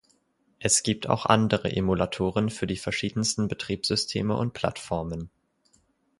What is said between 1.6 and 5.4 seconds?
Emulatoren für die verschiedensten Betriebssysteme und Plattformen.